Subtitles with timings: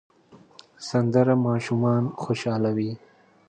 [0.87, 2.91] سندره ماشومان خوشحالوي